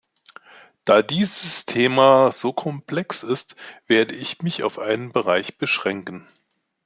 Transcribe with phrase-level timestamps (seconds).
[0.83, 3.55] Da dieses Thema so komplex ist,
[3.85, 6.27] werde ich mich auf einen Bereich beschränken.